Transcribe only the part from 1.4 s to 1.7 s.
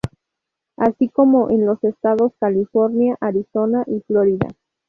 en